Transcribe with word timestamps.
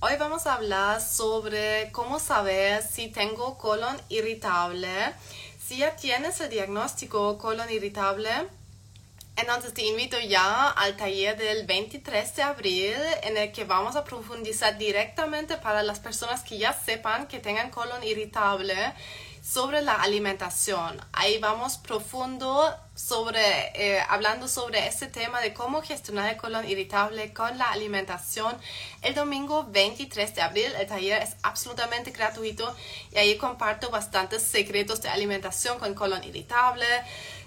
Hoy 0.00 0.12
vamos 0.16 0.46
a 0.46 0.54
hablar 0.54 1.00
sobre 1.00 1.90
cómo 1.90 2.20
saber 2.20 2.84
si 2.84 3.08
tengo 3.08 3.58
colon 3.58 3.96
irritable. 4.08 4.88
Si 5.60 5.78
ya 5.78 5.96
tienes 5.96 6.40
el 6.40 6.50
diagnóstico 6.50 7.36
colon 7.36 7.68
irritable, 7.68 8.30
entonces 9.34 9.74
te 9.74 9.82
invito 9.82 10.16
ya 10.20 10.70
al 10.70 10.96
taller 10.96 11.36
del 11.36 11.66
23 11.66 12.36
de 12.36 12.42
abril 12.44 12.94
en 13.24 13.36
el 13.38 13.50
que 13.50 13.64
vamos 13.64 13.96
a 13.96 14.04
profundizar 14.04 14.78
directamente 14.78 15.56
para 15.56 15.82
las 15.82 15.98
personas 15.98 16.44
que 16.44 16.58
ya 16.58 16.72
sepan 16.72 17.26
que 17.26 17.40
tengan 17.40 17.70
colon 17.70 18.04
irritable 18.04 18.76
sobre 19.48 19.80
la 19.80 19.94
alimentación. 19.94 21.00
Ahí 21.10 21.38
vamos 21.38 21.78
profundo 21.78 22.76
sobre, 22.94 23.40
eh, 23.74 23.98
hablando 24.06 24.46
sobre 24.46 24.86
este 24.86 25.06
tema 25.06 25.40
de 25.40 25.54
cómo 25.54 25.80
gestionar 25.80 26.28
el 26.30 26.36
colon 26.36 26.68
irritable 26.68 27.32
con 27.32 27.56
la 27.56 27.70
alimentación. 27.70 28.54
El 29.00 29.14
domingo 29.14 29.66
23 29.70 30.34
de 30.34 30.42
abril 30.42 30.72
el 30.78 30.86
taller 30.86 31.22
es 31.22 31.36
absolutamente 31.42 32.10
gratuito 32.10 32.76
y 33.10 33.16
ahí 33.16 33.38
comparto 33.38 33.88
bastantes 33.88 34.42
secretos 34.42 35.00
de 35.00 35.08
alimentación 35.08 35.78
con 35.78 35.94
colon 35.94 36.22
irritable 36.24 36.84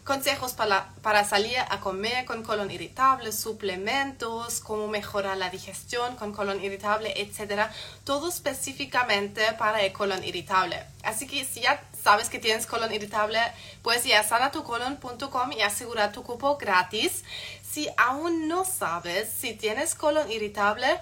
consejos 0.03 0.53
para, 0.53 0.89
para, 1.01 1.23
salir 1.23 1.57
a 1.57 1.79
comer 1.79 2.25
con 2.25 2.43
colon 2.43 2.71
irritable, 2.71 3.31
suplementos, 3.31 4.59
cómo 4.59 4.87
mejorar 4.87 5.37
la 5.37 5.49
digestión 5.49 6.15
con 6.15 6.33
colon 6.33 6.63
irritable, 6.63 7.13
etc. 7.21 7.69
Todo 8.03 8.29
específicamente 8.29 9.53
para 9.57 9.81
el 9.81 9.93
colon 9.93 10.23
irritable. 10.23 10.83
Así 11.03 11.27
que 11.27 11.45
si 11.45 11.61
ya 11.61 11.83
sabes 12.01 12.29
que 12.29 12.39
tienes 12.39 12.65
colon 12.65 12.93
irritable, 12.93 13.39
puedes 13.83 14.05
ir 14.05 14.15
a 14.15 14.23
sanatucolon.com 14.23 15.51
y 15.51 15.61
asegurar 15.61 16.11
tu 16.11 16.23
cupo 16.23 16.57
gratis. 16.57 17.23
Si 17.61 17.87
aún 17.97 18.47
no 18.47 18.65
sabes 18.65 19.29
si 19.29 19.53
tienes 19.53 19.95
colon 19.95 20.31
irritable, 20.31 20.99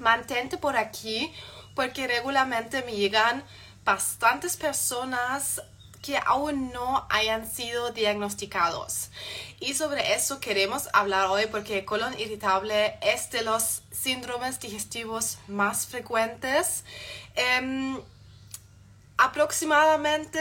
mantente 0.00 0.58
por 0.58 0.76
aquí 0.76 1.32
porque 1.74 2.06
regularmente 2.06 2.82
me 2.82 2.96
llegan 2.96 3.44
bastantes 3.84 4.56
personas 4.56 5.62
que 6.06 6.20
aún 6.24 6.70
no 6.72 7.04
hayan 7.10 7.50
sido 7.50 7.90
diagnosticados. 7.90 9.10
Y 9.58 9.74
sobre 9.74 10.14
eso 10.14 10.38
queremos 10.38 10.88
hablar 10.92 11.26
hoy 11.26 11.46
porque 11.46 11.80
el 11.80 11.84
colon 11.84 12.18
irritable 12.20 12.96
es 13.02 13.28
de 13.30 13.42
los 13.42 13.82
síndromes 13.90 14.60
digestivos 14.60 15.38
más 15.48 15.88
frecuentes. 15.88 16.84
Em, 17.34 18.00
aproximadamente, 19.16 20.38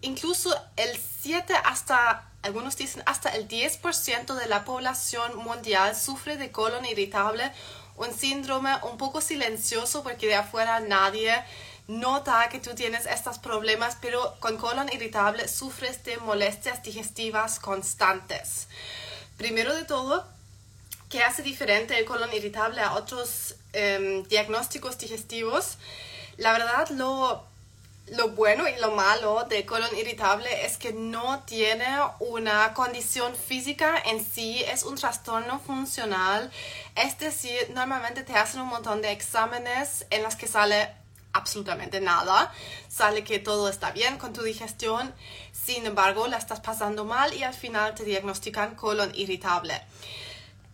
incluso 0.00 0.52
el 0.74 1.00
7 1.20 1.54
hasta, 1.64 2.28
algunos 2.42 2.76
dicen 2.76 3.04
hasta 3.06 3.28
el 3.28 3.46
10% 3.46 4.34
de 4.34 4.48
la 4.48 4.64
población 4.64 5.36
mundial 5.36 5.94
sufre 5.94 6.36
de 6.36 6.50
colon 6.50 6.84
irritable, 6.84 7.52
un 7.96 8.12
síndrome 8.12 8.74
un 8.90 8.98
poco 8.98 9.20
silencioso 9.20 10.02
porque 10.02 10.26
de 10.26 10.34
afuera 10.34 10.80
nadie 10.80 11.32
nota 11.88 12.48
que 12.48 12.58
tú 12.58 12.74
tienes 12.74 13.06
estos 13.06 13.38
problemas, 13.38 13.96
pero 14.00 14.34
con 14.40 14.56
colon 14.56 14.88
irritable 14.92 15.48
sufres 15.48 16.02
de 16.04 16.16
molestias 16.18 16.82
digestivas 16.82 17.60
constantes. 17.60 18.68
Primero 19.36 19.74
de 19.74 19.84
todo, 19.84 20.26
¿qué 21.08 21.22
hace 21.22 21.42
diferente 21.42 21.98
el 21.98 22.04
colon 22.04 22.32
irritable 22.32 22.80
a 22.80 22.94
otros 22.94 23.54
em, 23.72 24.24
diagnósticos 24.24 24.98
digestivos? 24.98 25.78
La 26.38 26.52
verdad, 26.52 26.88
lo, 26.90 27.44
lo 28.08 28.30
bueno 28.30 28.68
y 28.68 28.76
lo 28.80 28.90
malo 28.92 29.44
del 29.44 29.64
colon 29.64 29.96
irritable 29.96 30.66
es 30.66 30.78
que 30.78 30.92
no 30.92 31.44
tiene 31.44 31.86
una 32.18 32.74
condición 32.74 33.34
física 33.36 33.96
en 34.04 34.24
sí, 34.24 34.62
es 34.64 34.82
un 34.82 34.96
trastorno 34.96 35.60
funcional. 35.60 36.50
Es 36.96 37.18
decir, 37.18 37.70
normalmente 37.74 38.22
te 38.22 38.34
hacen 38.34 38.60
un 38.60 38.68
montón 38.68 39.02
de 39.02 39.12
exámenes 39.12 40.06
en 40.10 40.24
los 40.24 40.34
que 40.34 40.48
sale 40.48 41.05
absolutamente 41.36 42.00
nada. 42.00 42.52
Sale 42.88 43.24
que 43.24 43.38
todo 43.38 43.68
está 43.68 43.92
bien 43.92 44.18
con 44.18 44.32
tu 44.32 44.42
digestión, 44.42 45.14
sin 45.52 45.86
embargo 45.86 46.26
la 46.26 46.38
estás 46.38 46.60
pasando 46.60 47.04
mal 47.04 47.32
y 47.34 47.42
al 47.42 47.54
final 47.54 47.94
te 47.94 48.04
diagnostican 48.04 48.74
colon 48.74 49.14
irritable. 49.14 49.80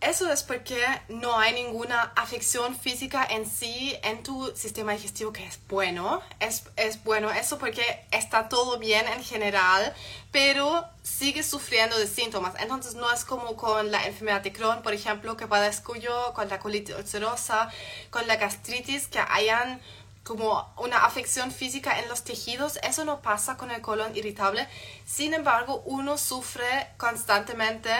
Eso 0.03 0.29
es 0.29 0.43
porque 0.43 0.83
no 1.07 1.39
hay 1.39 1.53
ninguna 1.53 2.11
afección 2.17 2.75
física 2.75 3.25
en 3.29 3.49
sí 3.49 3.95
en 4.03 4.21
tu 4.21 4.51
sistema 4.53 4.91
digestivo 4.91 5.31
que 5.31 5.45
es 5.45 5.57
bueno. 5.69 6.21
Es, 6.41 6.65
es, 6.75 7.01
bueno 7.05 7.31
eso 7.31 7.57
porque 7.57 8.05
está 8.11 8.49
todo 8.49 8.77
bien 8.79 9.07
en 9.07 9.23
general, 9.23 9.93
pero 10.29 10.85
sigues 11.03 11.45
sufriendo 11.45 11.97
de 11.97 12.07
síntomas. 12.07 12.53
Entonces 12.59 12.95
no 12.95 13.09
es 13.13 13.23
como 13.23 13.55
con 13.55 13.91
la 13.91 14.05
enfermedad 14.05 14.41
de 14.41 14.51
Crohn, 14.51 14.81
por 14.81 14.93
ejemplo, 14.93 15.37
que 15.37 15.47
padezco 15.47 15.95
yo, 15.95 16.33
con 16.33 16.49
la 16.49 16.59
colitis 16.59 16.95
ulcerosa, 16.95 17.69
con 18.09 18.27
la 18.27 18.35
gastritis, 18.35 19.07
que 19.07 19.19
hayan 19.19 19.79
como 20.23 20.73
una 20.77 21.05
afección 21.05 21.51
física 21.51 21.99
en 21.99 22.07
los 22.07 22.23
tejidos, 22.23 22.79
eso 22.81 23.03
no 23.05 23.21
pasa 23.21 23.57
con 23.57 23.71
el 23.71 23.81
colon 23.81 24.15
irritable. 24.15 24.67
Sin 25.05 25.33
embargo, 25.33 25.83
uno 25.85 26.17
sufre 26.17 26.87
constantemente 26.97 27.91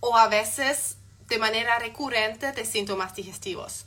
o 0.00 0.16
a 0.16 0.28
veces 0.28 0.96
de 1.28 1.38
manera 1.38 1.78
recurrente 1.78 2.52
de 2.52 2.64
síntomas 2.64 3.14
digestivos. 3.14 3.84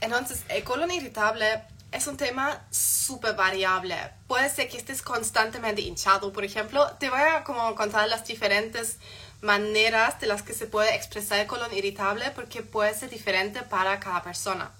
Entonces, 0.00 0.44
el 0.48 0.64
colon 0.64 0.90
irritable 0.90 1.62
es 1.92 2.06
un 2.06 2.16
tema 2.16 2.66
súper 2.70 3.34
variable. 3.34 3.96
Puede 4.26 4.48
ser 4.48 4.68
que 4.68 4.78
estés 4.78 5.02
constantemente 5.02 5.82
hinchado, 5.82 6.32
por 6.32 6.44
ejemplo. 6.44 6.90
Te 6.98 7.10
voy 7.10 7.20
a 7.20 7.44
como 7.44 7.74
contar 7.74 8.08
las 8.08 8.26
diferentes 8.26 8.98
maneras 9.42 10.18
de 10.20 10.26
las 10.26 10.42
que 10.42 10.54
se 10.54 10.66
puede 10.66 10.94
expresar 10.94 11.38
el 11.38 11.46
colon 11.46 11.72
irritable 11.74 12.30
porque 12.30 12.62
puede 12.62 12.94
ser 12.94 13.10
diferente 13.10 13.62
para 13.62 14.00
cada 14.00 14.22
persona. 14.22 14.72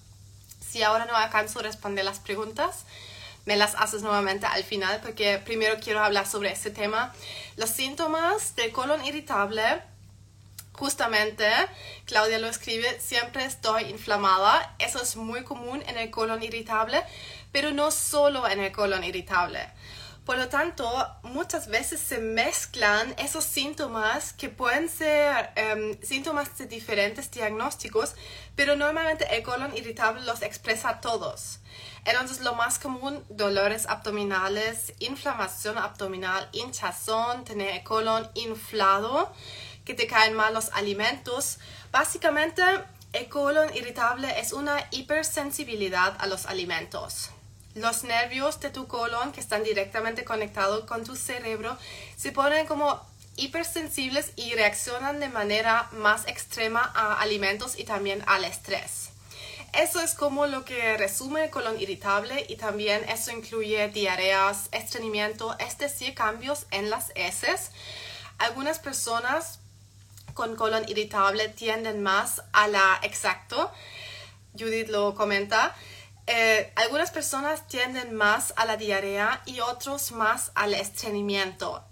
Si 0.72 0.83
ahora 0.83 1.05
no 1.05 1.15
alcanzo 1.15 1.59
a 1.59 1.65
responder 1.65 2.03
las 2.03 2.19
preguntas, 2.19 2.87
me 3.44 3.56
las 3.56 3.75
haces 3.75 4.00
nuevamente 4.00 4.47
al 4.47 4.65
final 4.65 5.00
porque 5.03 5.37
primero 5.37 5.77
quiero 5.78 6.03
hablar 6.03 6.27
sobre 6.27 6.50
este 6.50 6.71
tema. 6.71 7.12
Los 7.56 7.69
síntomas 7.69 8.56
del 8.56 8.72
colon 8.72 9.05
irritable, 9.05 9.62
justamente, 10.72 11.47
Claudia 12.06 12.38
lo 12.38 12.47
escribe, 12.47 12.99
siempre 13.00 13.44
estoy 13.44 13.83
inflamada. 13.91 14.75
Eso 14.78 15.03
es 15.03 15.15
muy 15.16 15.44
común 15.44 15.83
en 15.88 15.99
el 15.99 16.10
colon 16.10 16.43
irritable, 16.43 17.03
pero 17.53 17.72
no 17.72 17.91
solo 17.91 18.49
en 18.49 18.60
el 18.60 18.72
colon 18.72 19.04
irritable. 19.04 19.69
Por 20.25 20.38
lo 20.38 20.49
tanto, 20.49 20.87
muchas 21.25 21.66
veces 21.66 21.99
se 21.99 22.19
mezclan 22.19 23.12
esos 23.19 23.43
síntomas 23.43 24.33
que 24.33 24.49
pueden 24.49 24.88
ser 24.88 25.50
em, 25.56 26.00
síntomas 26.00 26.56
de 26.59 26.66
diferentes 26.66 27.28
diagnósticos, 27.28 28.15
pero 28.55 28.77
normalmente 28.77 29.27
el 29.34 29.43
colon 29.43 29.77
irritable 29.77 30.22
los 30.22 30.43
expresa 30.43 31.00
todos. 31.00 31.59
Entonces, 32.05 32.41
lo 32.41 32.55
más 32.55 32.78
común, 32.78 33.25
dolores 33.31 33.87
abdominales, 33.87 34.93
inflamación 35.00 35.77
abdominal, 35.77 36.49
hinchazón, 36.53 37.44
tener 37.44 37.71
el 37.71 37.83
colon 37.83 38.31
inflado, 38.34 39.33
que 39.84 39.94
te 39.94 40.06
caen 40.06 40.34
mal 40.34 40.54
los 40.54 40.71
alimentos. 40.72 41.59
Básicamente, 41.91 42.62
el 43.12 43.28
colon 43.28 43.75
irritable 43.75 44.39
es 44.39 44.53
una 44.53 44.87
hipersensibilidad 44.93 46.15
a 46.21 46.28
los 46.28 46.47
alimentos. 46.47 47.31
Los 47.75 48.05
nervios 48.05 48.60
de 48.60 48.71
tu 48.71 48.87
colon 48.87 49.33
que 49.33 49.41
están 49.41 49.65
directamente 49.65 50.25
conectados 50.25 50.84
con 50.84 51.05
tu 51.05 51.16
cerebro 51.16 51.77
se 52.16 52.33
ponen 52.33 52.66
como 52.66 53.00
hipersensibles 53.37 54.33
y 54.37 54.55
reaccionan 54.55 55.21
de 55.21 55.28
manera 55.28 55.88
más 55.93 56.27
extrema 56.27 56.83
a 56.94 57.21
alimentos 57.21 57.78
y 57.78 57.84
también 57.84 58.22
al 58.27 58.44
estrés. 58.44 59.10
Eso 59.72 60.03
es 60.03 60.15
como 60.15 60.47
lo 60.47 60.66
que 60.66 60.99
resume 60.99 61.44
el 61.44 61.50
colon 61.50 61.81
irritable 61.81 62.44
y 62.47 62.56
también 62.56 63.09
eso 63.09 63.31
incluye 63.31 63.89
diarreas, 63.89 64.69
estreñimiento, 64.71 65.59
es 65.59 65.78
decir, 65.78 66.15
cambios 66.15 66.66
en 66.71 66.91
las 66.91 67.10
heces. 67.15 67.71
Algunas 68.37 68.78
personas 68.81 69.60
con 70.34 70.56
colon 70.56 70.87
irritable 70.89 71.49
tienden 71.49 72.03
más 72.03 72.43
a 72.53 72.69
la 72.69 73.00
exacto. 73.03 73.71
Judith 74.59 74.89
lo 74.89 75.15
comenta. 75.15 75.75
Eh, 76.27 76.72
algunas 76.77 77.10
personas 77.10 77.66
tienden 77.66 78.15
más 78.15 78.53
a 78.57 78.65
la 78.65 78.77
diarrea 78.77 79.42
y 79.45 79.60
otros 79.60 80.13
más 80.13 80.53
al 80.54 80.74
estreñimiento. 80.74 81.84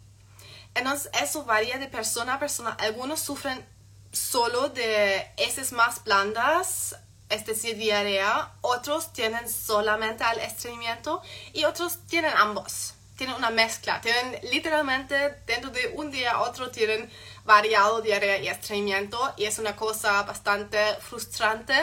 Entonces, 0.75 1.11
eso 1.21 1.45
varía 1.45 1.79
de 1.79 1.89
persona 1.89 2.35
a 2.35 2.39
persona. 2.39 2.71
Algunos 2.79 3.21
sufren 3.21 3.67
solo 4.13 4.69
de 4.69 5.27
heces 5.37 5.73
más 5.73 6.05
blandas, 6.05 6.97
es 7.29 7.45
decir, 7.45 7.77
diarrea. 7.77 8.53
Otros 8.61 9.13
tienen 9.13 9.49
solamente 9.49 10.23
al 10.23 10.39
estreñimiento 10.39 11.23
y 11.53 11.65
otros 11.65 12.07
tienen 12.07 12.33
ambos. 12.37 12.95
Tienen 13.17 13.37
una 13.37 13.51
mezcla. 13.51 14.01
Tienen 14.01 14.39
literalmente 14.51 15.43
dentro 15.45 15.71
de 15.71 15.93
un 15.97 16.11
día 16.11 16.33
a 16.33 16.41
otro 16.43 16.71
tienen 16.71 17.11
variado 17.45 18.01
diarrea 18.01 18.39
y 18.39 18.49
estreñimiento 18.49 19.35
y 19.37 19.45
es 19.45 19.59
una 19.59 19.75
cosa 19.75 20.23
bastante 20.23 20.79
frustrante 21.01 21.75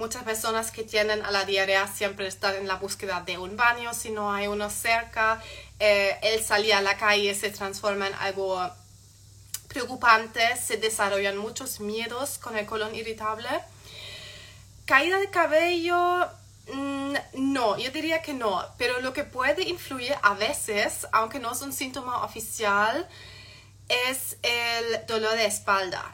Muchas 0.00 0.24
personas 0.24 0.70
que 0.70 0.82
tienen 0.82 1.22
a 1.26 1.30
la 1.30 1.44
diarrea 1.44 1.86
siempre 1.86 2.26
están 2.26 2.54
en 2.56 2.66
la 2.66 2.76
búsqueda 2.76 3.20
de 3.20 3.36
un 3.36 3.54
baño 3.54 3.92
si 3.92 4.08
no 4.08 4.32
hay 4.32 4.46
uno 4.46 4.70
cerca. 4.70 5.42
Eh, 5.78 6.16
el 6.22 6.42
salir 6.42 6.72
a 6.72 6.80
la 6.80 6.96
calle 6.96 7.34
se 7.34 7.50
transforma 7.50 8.06
en 8.06 8.14
algo 8.14 8.66
preocupante, 9.68 10.40
se 10.56 10.78
desarrollan 10.78 11.36
muchos 11.36 11.80
miedos 11.80 12.38
con 12.38 12.56
el 12.56 12.64
colon 12.64 12.94
irritable. 12.94 13.50
Caída 14.86 15.18
de 15.18 15.28
cabello, 15.28 16.26
mm, 16.72 17.14
no, 17.34 17.76
yo 17.76 17.90
diría 17.90 18.22
que 18.22 18.32
no, 18.32 18.64
pero 18.78 19.02
lo 19.02 19.12
que 19.12 19.24
puede 19.24 19.68
influir 19.68 20.14
a 20.22 20.32
veces, 20.32 21.06
aunque 21.12 21.40
no 21.40 21.52
es 21.52 21.60
un 21.60 21.74
síntoma 21.74 22.24
oficial, 22.24 23.06
es 23.86 24.38
el 24.42 25.06
dolor 25.06 25.36
de 25.36 25.44
espalda. 25.44 26.10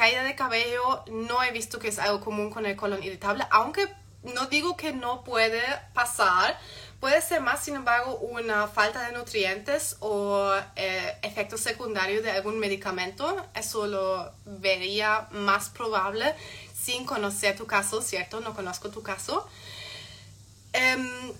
Caída 0.00 0.22
de 0.22 0.34
cabello, 0.34 1.04
no 1.08 1.42
he 1.42 1.50
visto 1.50 1.78
que 1.78 1.88
es 1.88 1.98
algo 1.98 2.22
común 2.22 2.48
con 2.48 2.64
el 2.64 2.74
colon 2.74 3.04
irritable, 3.04 3.44
aunque 3.50 3.86
no 4.22 4.46
digo 4.46 4.74
que 4.74 4.94
no 4.94 5.24
puede 5.24 5.60
pasar, 5.92 6.58
puede 7.00 7.20
ser 7.20 7.42
más, 7.42 7.62
sin 7.62 7.74
embargo, 7.74 8.16
una 8.16 8.66
falta 8.66 9.06
de 9.06 9.12
nutrientes 9.12 9.98
o 10.00 10.54
eh, 10.76 11.18
efecto 11.20 11.58
secundario 11.58 12.22
de 12.22 12.30
algún 12.30 12.58
medicamento. 12.58 13.46
Eso 13.54 13.86
lo 13.86 14.32
vería 14.46 15.28
más 15.32 15.68
probable 15.68 16.34
sin 16.74 17.04
conocer 17.04 17.58
tu 17.58 17.66
caso, 17.66 18.00
¿cierto? 18.00 18.40
No 18.40 18.54
conozco 18.54 18.88
tu 18.88 19.02
caso. 19.02 19.46
Em, 20.72 21.34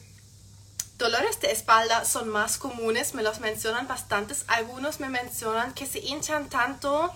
dolores 0.98 1.40
de 1.40 1.50
espalda 1.50 2.04
son 2.04 2.28
más 2.28 2.58
comunes, 2.58 3.14
me 3.14 3.22
los 3.22 3.40
mencionan 3.40 3.88
bastantes. 3.88 4.44
Algunos 4.48 5.00
me 5.00 5.08
mencionan 5.08 5.72
que 5.72 5.86
se 5.86 6.00
hinchan 6.00 6.50
tanto 6.50 7.10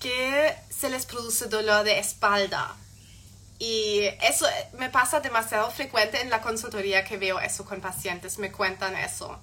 que 0.00 0.54
se 0.70 0.88
les 0.88 1.06
produce 1.06 1.46
dolor 1.46 1.84
de 1.84 1.98
espalda. 1.98 2.76
Y 3.58 4.02
eso 4.20 4.46
me 4.78 4.90
pasa 4.90 5.20
demasiado 5.20 5.70
frecuente 5.70 6.20
en 6.20 6.30
la 6.30 6.42
consultoría 6.42 7.04
que 7.04 7.16
veo 7.16 7.40
eso 7.40 7.64
con 7.64 7.80
pacientes, 7.80 8.38
me 8.38 8.52
cuentan 8.52 8.94
eso. 8.96 9.38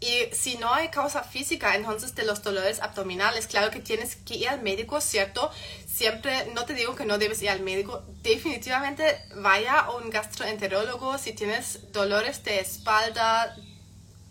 Y 0.00 0.34
si 0.34 0.56
no 0.56 0.72
hay 0.72 0.88
causa 0.88 1.22
física, 1.22 1.76
entonces 1.76 2.14
de 2.14 2.24
los 2.24 2.42
dolores 2.42 2.80
abdominales, 2.80 3.46
claro 3.46 3.70
que 3.70 3.80
tienes 3.80 4.16
que 4.16 4.34
ir 4.34 4.48
al 4.48 4.62
médico, 4.62 4.98
¿cierto? 5.02 5.50
Siempre, 5.86 6.46
no 6.54 6.64
te 6.64 6.72
digo 6.72 6.94
que 6.94 7.04
no 7.04 7.18
debes 7.18 7.42
ir 7.42 7.50
al 7.50 7.60
médico, 7.60 8.02
definitivamente 8.22 9.22
vaya 9.36 9.80
a 9.80 9.90
un 9.90 10.08
gastroenterólogo 10.08 11.18
si 11.18 11.34
tienes 11.34 11.92
dolores 11.92 12.42
de 12.44 12.60
espalda, 12.60 13.54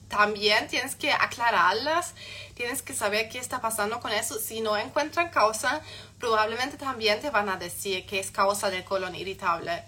también 0.10 0.68
tienes 0.68 0.96
que 0.96 1.12
aclararlas, 1.12 2.14
tienes 2.56 2.82
que 2.82 2.94
saber 2.94 3.30
qué 3.30 3.38
está 3.38 3.62
pasando 3.62 4.00
con 4.00 4.12
eso. 4.12 4.40
Si 4.40 4.60
no 4.60 4.76
encuentran 4.76 5.30
causa, 5.30 5.82
probablemente 6.20 6.78
también 6.78 7.22
te 7.22 7.30
van 7.30 7.48
a 7.48 7.58
decir 7.58 8.06
que 8.06 8.20
es 8.20 8.32
causa 8.32 8.70
del 8.70 8.84
colon 8.84 9.16
irritable. 9.16 9.84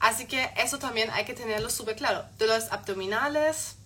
Así 0.00 0.26
que 0.26 0.50
eso 0.56 0.78
también 0.78 1.10
hay 1.10 1.24
que 1.24 1.34
tenerlo 1.34 1.70
súper 1.70 1.94
claro. 1.94 2.24
Dolores 2.38 2.72
abdominales. 2.72 3.76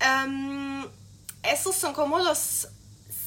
Um, 0.00 0.88
esos 1.42 1.76
son 1.76 1.92
como 1.92 2.18
los 2.18 2.68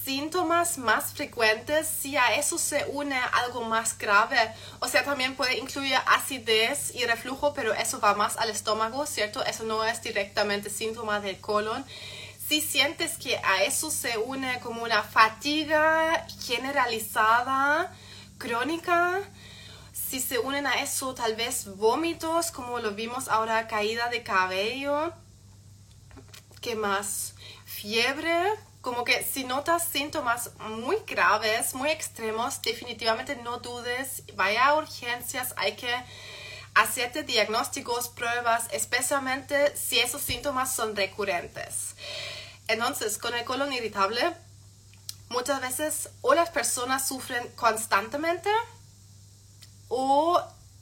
síntomas 0.06 0.78
más 0.78 1.14
frecuentes, 1.14 1.88
si 1.88 2.16
a 2.16 2.36
eso 2.36 2.60
se 2.60 2.86
une 2.86 3.20
algo 3.34 3.64
más 3.64 3.98
grave, 3.98 4.38
o 4.80 4.88
sea, 4.88 5.04
también 5.04 5.36
puede 5.36 5.58
incluir 5.58 5.96
acidez 6.06 6.94
y 6.94 7.06
reflujo, 7.06 7.54
pero 7.56 7.74
eso 7.74 8.00
va 8.00 8.14
más 8.14 8.38
al 8.38 8.52
estómago, 8.52 9.08
¿cierto? 9.08 9.44
Eso 9.44 9.64
no 9.64 9.84
es 9.84 10.04
directamente 10.04 10.70
síntoma 10.70 11.20
del 11.20 11.40
colon. 11.42 11.84
Si 12.48 12.62
sientes 12.62 13.18
que 13.18 13.38
a 13.38 13.64
eso 13.64 13.90
se 13.90 14.20
une 14.20 14.60
como 14.60 14.84
una 14.84 15.02
fatiga 15.02 16.28
generalizada, 16.46 17.92
crónica, 18.38 19.22
si 19.92 20.20
se 20.20 20.38
unen 20.38 20.68
a 20.68 20.82
eso 20.82 21.16
tal 21.16 21.36
vez 21.36 21.76
vómitos, 21.78 22.52
como 22.52 22.78
lo 22.78 22.92
vimos 22.92 23.28
ahora, 23.28 23.68
caída 23.68 24.10
de 24.10 24.22
cabello, 24.22 25.12
¿qué 26.62 26.76
más? 26.76 27.34
Fiebre, 27.66 28.54
como 28.86 29.04
que 29.04 29.24
si 29.24 29.46
notas 29.46 29.84
síntomas 29.84 30.52
muy 30.60 30.98
graves, 31.08 31.74
muy 31.74 31.90
extremos, 31.90 32.62
definitivamente 32.62 33.36
no 33.38 33.58
dudes, 33.58 34.22
vaya 34.36 34.68
a 34.68 34.76
urgencias, 34.76 35.56
hay 35.58 35.76
que 35.76 35.92
hacerte 36.76 37.24
diagnósticos, 37.24 38.10
pruebas, 38.10 38.68
especialmente 38.72 39.76
si 39.76 39.98
esos 39.98 40.22
síntomas 40.22 40.76
son 40.76 40.96
recurrentes. 40.96 41.96
Entonces, 42.68 43.18
con 43.18 43.34
el 43.34 43.44
colon 43.44 43.74
irritable, 43.74 44.22
muchas 45.30 45.62
veces 45.62 46.12
o 46.22 46.36
las 46.36 46.52
personas 46.52 47.08
sufren 47.08 47.44
constantemente 47.56 48.52
o 49.88 50.40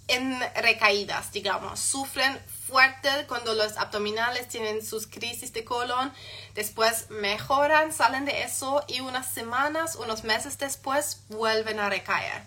en 0.10 0.42
recaídas, 0.56 1.32
digamos, 1.32 1.80
sufren 1.80 2.38
fuerte 2.68 3.10
cuando 3.27 3.54
los 3.54 3.77
abdominales 3.77 4.48
tienen 4.48 4.86
sus 4.86 5.07
crisis 5.07 5.51
de 5.54 5.63
colon, 5.63 6.13
después 6.56 7.10
mejoran, 7.10 7.92
salen 7.92 8.25
de 8.25 8.44
eso 8.44 8.83
y 8.88 9.01
unas 9.01 9.30
semanas, 9.30 9.95
unos 9.95 10.24
meses 10.24 10.57
después 10.57 11.21
vuelven 11.30 11.80
a 11.80 11.89
recaer. 11.89 12.44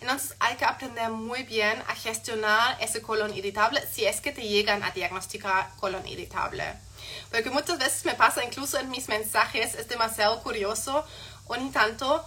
Entonces 0.00 0.34
hay 0.40 0.56
que 0.56 0.64
aprender 0.64 1.10
muy 1.10 1.42
bien 1.42 1.82
a 1.86 1.94
gestionar 1.94 2.76
ese 2.80 3.02
colon 3.02 3.34
irritable 3.36 3.82
si 3.86 4.06
es 4.06 4.20
que 4.20 4.32
te 4.32 4.42
llegan 4.42 4.82
a 4.82 4.90
diagnosticar 4.90 5.70
colon 5.76 6.06
irritable. 6.06 6.64
Porque 7.30 7.50
muchas 7.50 7.78
veces 7.78 8.04
me 8.04 8.14
pasa, 8.14 8.44
incluso 8.44 8.78
en 8.78 8.90
mis 8.90 9.08
mensajes, 9.08 9.74
es 9.74 9.88
demasiado 9.88 10.42
curioso 10.42 11.04
o 11.46 11.56
ni 11.56 11.70
tanto, 11.70 12.24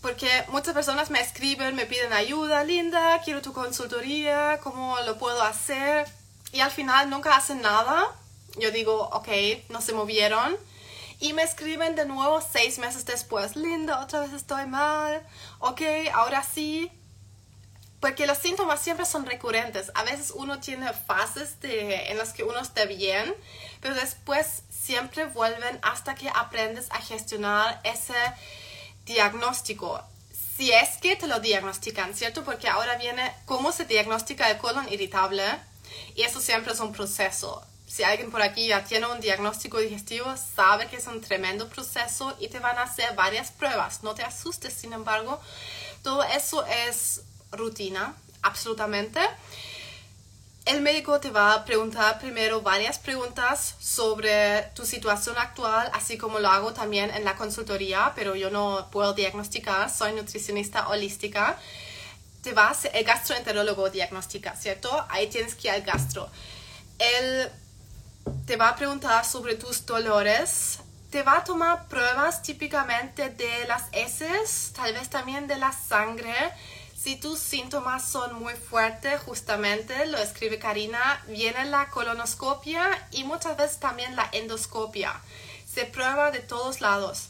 porque 0.00 0.28
muchas 0.48 0.74
personas 0.74 1.10
me 1.10 1.20
escriben, 1.20 1.76
me 1.76 1.86
piden 1.86 2.12
ayuda, 2.12 2.64
Linda, 2.64 3.20
quiero 3.24 3.40
tu 3.42 3.52
consultoría, 3.52 4.58
¿cómo 4.62 4.98
lo 5.06 5.18
puedo 5.18 5.42
hacer? 5.42 6.21
Y 6.52 6.60
al 6.60 6.70
final 6.70 7.10
nunca 7.10 7.34
hacen 7.34 7.62
nada. 7.62 8.06
Yo 8.58 8.70
digo, 8.70 9.08
ok, 9.12 9.28
no 9.70 9.80
se 9.80 9.94
movieron. 9.94 10.56
Y 11.18 11.32
me 11.32 11.42
escriben 11.42 11.94
de 11.96 12.04
nuevo 12.04 12.40
seis 12.40 12.78
meses 12.78 13.06
después, 13.06 13.56
Linda, 13.56 14.00
otra 14.00 14.20
vez 14.20 14.32
estoy 14.32 14.66
mal. 14.66 15.26
Ok, 15.60 15.80
ahora 16.12 16.42
sí. 16.42 16.92
Porque 18.00 18.26
los 18.26 18.38
síntomas 18.38 18.80
siempre 18.80 19.06
son 19.06 19.24
recurrentes. 19.24 19.92
A 19.94 20.02
veces 20.02 20.32
uno 20.34 20.58
tiene 20.58 20.92
fases 20.92 21.60
de, 21.60 22.10
en 22.10 22.18
las 22.18 22.32
que 22.32 22.42
uno 22.42 22.58
está 22.58 22.84
bien, 22.84 23.32
pero 23.80 23.94
después 23.94 24.64
siempre 24.68 25.26
vuelven 25.26 25.78
hasta 25.82 26.16
que 26.16 26.28
aprendes 26.28 26.90
a 26.90 26.98
gestionar 26.98 27.80
ese 27.84 28.14
diagnóstico. 29.06 30.02
Si 30.56 30.72
es 30.72 30.98
que 30.98 31.14
te 31.14 31.28
lo 31.28 31.38
diagnostican, 31.38 32.14
¿cierto? 32.14 32.42
Porque 32.44 32.68
ahora 32.68 32.96
viene 32.96 33.32
cómo 33.46 33.70
se 33.70 33.84
diagnostica 33.84 34.50
el 34.50 34.58
colon 34.58 34.92
irritable 34.92 35.44
y 36.14 36.22
eso 36.22 36.40
siempre 36.40 36.72
es 36.72 36.80
un 36.80 36.92
proceso. 36.92 37.62
Si 37.86 38.02
alguien 38.04 38.30
por 38.30 38.40
aquí 38.40 38.68
ya 38.68 38.84
tiene 38.84 39.06
un 39.06 39.20
diagnóstico 39.20 39.78
digestivo, 39.78 40.34
sabe 40.36 40.88
que 40.88 40.96
es 40.96 41.06
un 41.06 41.20
tremendo 41.20 41.68
proceso 41.68 42.34
y 42.40 42.48
te 42.48 42.58
van 42.58 42.78
a 42.78 42.84
hacer 42.84 43.14
varias 43.14 43.50
pruebas. 43.50 44.02
No 44.02 44.14
te 44.14 44.22
asustes, 44.22 44.72
sin 44.72 44.94
embargo, 44.94 45.38
todo 46.02 46.24
eso 46.24 46.64
es 46.64 47.20
rutina, 47.50 48.14
absolutamente. 48.40 49.20
El 50.64 50.80
médico 50.80 51.20
te 51.20 51.30
va 51.30 51.54
a 51.54 51.64
preguntar 51.64 52.18
primero 52.20 52.62
varias 52.62 52.98
preguntas 52.98 53.74
sobre 53.80 54.62
tu 54.74 54.86
situación 54.86 55.36
actual, 55.36 55.90
así 55.92 56.16
como 56.16 56.38
lo 56.38 56.48
hago 56.48 56.72
también 56.72 57.10
en 57.10 57.24
la 57.24 57.36
consultoría, 57.36 58.12
pero 58.14 58.36
yo 58.36 58.48
no 58.48 58.88
puedo 58.92 59.12
diagnosticar, 59.12 59.90
soy 59.90 60.12
nutricionista 60.12 60.88
holística 60.88 61.58
te 62.42 62.52
vas, 62.52 62.86
el 62.92 63.04
gastroenterólogo 63.04 63.88
diagnostica, 63.88 64.56
¿cierto? 64.56 65.06
Ahí 65.08 65.28
tienes 65.28 65.54
que 65.54 65.68
ir 65.68 65.74
al 65.74 65.82
gastro. 65.82 66.28
Él 66.98 67.50
te 68.46 68.56
va 68.56 68.70
a 68.70 68.76
preguntar 68.76 69.24
sobre 69.24 69.54
tus 69.54 69.86
dolores, 69.86 70.80
te 71.10 71.22
va 71.22 71.38
a 71.38 71.44
tomar 71.44 71.86
pruebas 71.88 72.42
típicamente 72.42 73.30
de 73.30 73.66
las 73.66 73.84
heces, 73.92 74.72
tal 74.74 74.92
vez 74.92 75.08
también 75.08 75.46
de 75.46 75.56
la 75.56 75.72
sangre. 75.72 76.34
Si 76.96 77.16
tus 77.16 77.38
síntomas 77.38 78.04
son 78.04 78.34
muy 78.40 78.54
fuertes, 78.54 79.20
justamente, 79.22 80.06
lo 80.06 80.18
escribe 80.18 80.58
Karina, 80.58 81.22
viene 81.28 81.64
la 81.66 81.90
colonoscopia 81.90 83.08
y 83.12 83.24
muchas 83.24 83.56
veces 83.56 83.78
también 83.78 84.16
la 84.16 84.28
endoscopia. 84.32 85.20
Se 85.72 85.84
prueba 85.84 86.30
de 86.30 86.40
todos 86.40 86.80
lados. 86.80 87.28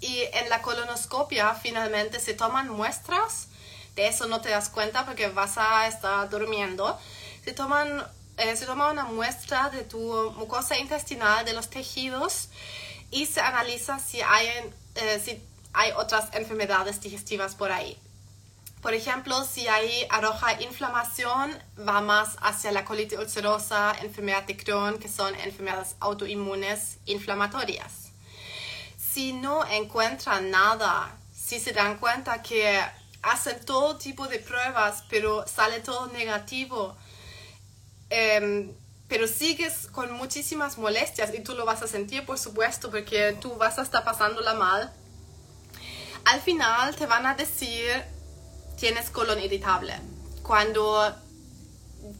Y 0.00 0.22
en 0.32 0.48
la 0.48 0.62
colonoscopia 0.62 1.54
finalmente 1.54 2.20
se 2.20 2.34
toman 2.34 2.68
muestras 2.68 3.49
de 3.94 4.08
eso 4.08 4.26
no 4.26 4.40
te 4.40 4.50
das 4.50 4.68
cuenta 4.68 5.04
porque 5.04 5.28
vas 5.28 5.58
a 5.58 5.86
estar 5.86 6.28
durmiendo. 6.28 6.98
Se, 7.44 7.52
toman, 7.52 8.04
eh, 8.36 8.56
se 8.56 8.66
toma 8.66 8.90
una 8.90 9.04
muestra 9.04 9.70
de 9.70 9.84
tu 9.84 9.98
mucosa 10.36 10.78
intestinal, 10.78 11.44
de 11.44 11.52
los 11.52 11.68
tejidos, 11.68 12.48
y 13.10 13.26
se 13.26 13.40
analiza 13.40 13.98
si 13.98 14.20
hay, 14.22 14.46
eh, 14.94 15.20
si 15.24 15.42
hay 15.72 15.92
otras 15.92 16.28
enfermedades 16.32 17.00
digestivas 17.00 17.54
por 17.54 17.72
ahí. 17.72 17.98
Por 18.82 18.94
ejemplo, 18.94 19.44
si 19.44 19.68
hay 19.68 20.06
arroja 20.08 20.60
inflamación, 20.62 21.56
va 21.86 22.00
más 22.00 22.36
hacia 22.40 22.72
la 22.72 22.84
colitis 22.84 23.18
ulcerosa, 23.18 23.94
enfermedad 24.00 24.44
de 24.44 24.56
Crohn, 24.56 24.98
que 24.98 25.08
son 25.08 25.34
enfermedades 25.34 25.96
autoinmunes 26.00 26.96
inflamatorias. 27.04 28.10
Si 28.96 29.34
no 29.34 29.66
encuentran 29.66 30.50
nada, 30.50 31.14
si 31.34 31.60
se 31.60 31.72
dan 31.72 31.98
cuenta 31.98 32.40
que 32.40 32.80
hacen 33.22 33.64
todo 33.64 33.96
tipo 33.96 34.26
de 34.28 34.38
pruebas, 34.38 35.04
pero 35.08 35.46
sale 35.46 35.80
todo 35.80 36.06
negativo. 36.08 36.96
Em, 38.08 38.72
pero 39.08 39.26
sigues 39.26 39.88
con 39.88 40.12
muchísimas 40.12 40.78
molestias 40.78 41.34
y 41.34 41.40
tú 41.40 41.54
lo 41.54 41.64
vas 41.64 41.82
a 41.82 41.88
sentir, 41.88 42.24
por 42.24 42.38
supuesto, 42.38 42.90
porque 42.90 43.36
tú 43.40 43.54
vas 43.56 43.78
a 43.78 43.82
estar 43.82 44.04
pasándola 44.04 44.54
mal. 44.54 44.92
Al 46.24 46.40
final 46.40 46.94
te 46.94 47.06
van 47.06 47.26
a 47.26 47.34
decir, 47.34 48.04
tienes 48.78 49.10
colon 49.10 49.40
irritable. 49.40 49.94
Cuando 50.42 51.14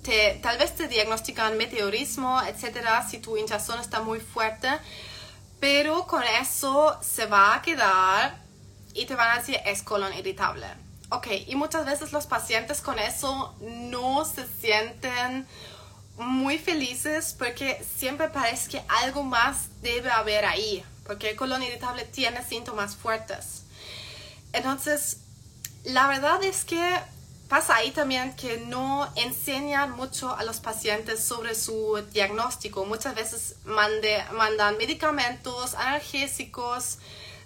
te, 0.02 0.40
tal 0.42 0.58
vez 0.58 0.74
te 0.74 0.88
diagnostican 0.88 1.56
meteorismo, 1.56 2.40
etcétera, 2.42 3.06
si 3.08 3.18
tu 3.18 3.36
hinchazón 3.36 3.80
está 3.80 4.00
muy 4.00 4.20
fuerte, 4.20 4.68
pero 5.60 6.06
con 6.06 6.22
eso 6.22 6.98
se 7.02 7.26
va 7.26 7.54
a 7.54 7.62
quedar 7.62 8.36
y 8.94 9.06
te 9.06 9.14
van 9.14 9.30
a 9.30 9.38
decir 9.38 9.58
es 9.64 9.82
colon 9.82 10.12
irritable. 10.14 10.66
Ok, 11.12 11.26
y 11.48 11.56
muchas 11.56 11.84
veces 11.86 12.12
los 12.12 12.26
pacientes 12.26 12.80
con 12.80 12.98
eso 13.00 13.54
no 13.60 14.24
se 14.24 14.46
sienten 14.46 15.46
muy 16.16 16.56
felices 16.58 17.34
porque 17.36 17.84
siempre 17.98 18.28
parece 18.28 18.70
que 18.70 18.82
algo 19.02 19.24
más 19.24 19.80
debe 19.82 20.10
haber 20.10 20.44
ahí, 20.44 20.84
porque 21.04 21.30
el 21.30 21.36
colon 21.36 21.62
irritable 21.64 22.04
tiene 22.04 22.44
síntomas 22.44 22.94
fuertes. 22.94 23.64
Entonces, 24.52 25.18
la 25.82 26.06
verdad 26.06 26.44
es 26.44 26.64
que 26.64 26.80
pasa 27.48 27.74
ahí 27.74 27.90
también 27.90 28.36
que 28.36 28.58
no 28.58 29.10
enseñan 29.16 29.90
mucho 29.90 30.36
a 30.36 30.44
los 30.44 30.60
pacientes 30.60 31.24
sobre 31.24 31.56
su 31.56 32.00
diagnóstico. 32.12 32.84
Muchas 32.84 33.16
veces 33.16 33.56
mandan 33.64 34.76
medicamentos, 34.78 35.74
analgésicos, 35.74 36.98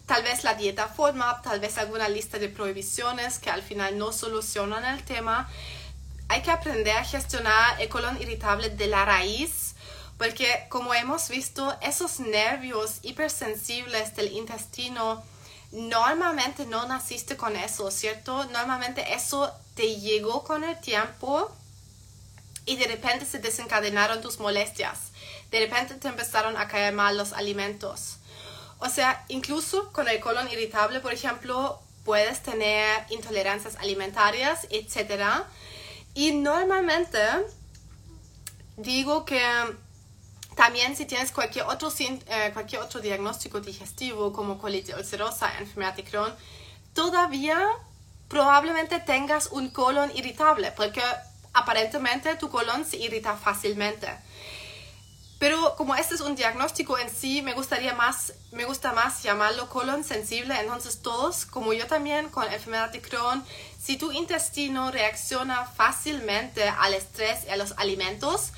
tal 0.06 0.22
vez 0.22 0.44
la 0.44 0.54
dieta 0.54 0.88
FODMAP, 0.88 1.42
tal 1.42 1.60
vez 1.60 1.78
alguna 1.78 2.08
lista 2.08 2.38
de 2.38 2.48
prohibiciones 2.48 3.38
que 3.38 3.50
al 3.50 3.62
final 3.62 3.98
no 3.98 4.12
solucionan 4.12 4.84
el 4.84 5.02
tema. 5.04 5.48
Hay 6.28 6.42
que 6.42 6.50
aprender 6.50 6.96
a 6.96 7.04
gestionar 7.04 7.80
el 7.80 7.88
colon 7.88 8.20
irritable 8.20 8.70
de 8.70 8.86
la 8.86 9.04
raíz, 9.04 9.74
porque 10.18 10.66
como 10.68 10.94
hemos 10.94 11.28
visto, 11.28 11.76
esos 11.80 12.20
nervios 12.20 12.98
hipersensibles 13.02 14.14
del 14.14 14.32
intestino, 14.32 15.22
normalmente 15.72 16.66
no 16.66 16.86
naciste 16.86 17.36
con 17.36 17.56
eso, 17.56 17.90
¿cierto? 17.90 18.44
Normalmente 18.46 19.14
eso 19.14 19.52
te 19.74 19.96
llegó 19.96 20.44
con 20.44 20.64
el 20.64 20.80
tiempo 20.80 21.50
y 22.66 22.76
de 22.76 22.86
repente 22.86 23.26
se 23.26 23.38
desencadenaron 23.38 24.20
tus 24.20 24.38
molestias. 24.38 25.10
De 25.50 25.60
repente 25.60 25.94
te 25.94 26.08
empezaron 26.08 26.56
a 26.56 26.68
caer 26.68 26.94
mal 26.94 27.16
los 27.16 27.32
alimentos. 27.32 28.18
O 28.78 28.88
sea, 28.88 29.24
incluso 29.28 29.92
con 29.92 30.08
el 30.08 30.20
colon 30.20 30.50
irritable, 30.50 31.00
por 31.00 31.12
ejemplo, 31.12 31.80
puedes 32.04 32.42
tener 32.42 33.06
intolerancias 33.10 33.76
alimentarias, 33.76 34.66
etc. 34.70 35.44
Y 36.14 36.32
normalmente 36.32 37.18
digo 38.76 39.24
que 39.24 39.42
también 40.54 40.96
si 40.96 41.06
tienes 41.06 41.32
cualquier 41.32 41.64
otro, 41.66 41.92
eh, 41.98 42.50
cualquier 42.52 42.82
otro 42.82 43.00
diagnóstico 43.00 43.60
digestivo 43.60 44.32
como 44.32 44.58
colitis 44.58 44.94
ulcerosa, 44.94 45.58
enfermedad 45.58 45.94
de 45.94 46.04
Crohn, 46.04 46.34
todavía 46.92 47.66
probablemente 48.28 49.00
tengas 49.00 49.48
un 49.48 49.70
colon 49.70 50.10
irritable 50.14 50.72
porque 50.72 51.02
aparentemente 51.52 52.36
tu 52.36 52.50
colon 52.50 52.84
se 52.84 52.98
irrita 52.98 53.36
fácilmente. 53.36 54.08
Pero 55.44 55.76
como 55.76 55.94
este 55.94 56.14
es 56.14 56.22
un 56.22 56.36
diagnóstico 56.36 56.98
en 56.98 57.10
sí, 57.10 57.42
me 57.42 57.52
gustaría 57.52 57.94
más, 57.94 58.32
me 58.50 58.64
gusta 58.64 58.94
más 58.94 59.22
llamarlo 59.22 59.68
colon 59.68 60.02
sensible. 60.02 60.58
Entonces 60.58 61.02
todos, 61.02 61.44
como 61.44 61.74
yo 61.74 61.86
también 61.86 62.30
con 62.30 62.50
enfermedad 62.50 62.88
de 62.88 63.02
Crohn, 63.02 63.44
si 63.78 63.98
tu 63.98 64.10
intestino 64.10 64.90
reacciona 64.90 65.66
fácilmente 65.66 66.66
al 66.66 66.94
estrés 66.94 67.44
y 67.46 67.50
a 67.50 67.56
los 67.56 67.74
alimentos, 67.76 68.52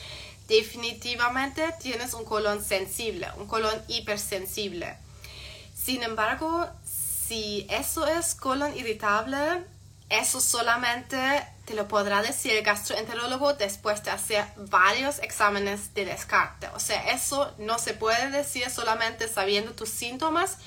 definitivamente 0.47 1.75
tienes 1.81 2.15
un 2.15 2.25
colon 2.25 2.65
sensible, 2.65 3.33
un 3.37 3.49
colon 3.49 3.83
hipersensible. 3.89 4.97
Sin 5.75 6.05
embargo, 6.05 6.69
si 6.85 7.67
eso 7.69 8.07
es 8.07 8.37
colon 8.37 8.79
irritable, 8.79 9.65
eso 10.09 10.41
solamente 10.41 11.47
te 11.65 11.75
lo 11.75 11.89
podrá 11.89 12.23
decir 12.23 12.53
el 12.53 12.63
gastroenterólogo 12.63 13.55
después 13.55 14.03
de 14.05 14.13
hacer 14.13 14.47
varios 14.57 15.19
exámenes 15.19 15.95
de 15.95 16.05
descarte. 16.05 16.69
O 16.75 16.81
sea, 16.81 17.11
eso 17.11 17.53
no 17.59 17.79
se 17.79 17.93
puede 17.93 18.31
decir 18.31 18.71
solamente 18.71 19.27
sabiendo 19.27 19.73
tus 19.73 19.89
síntomas, 19.89 20.59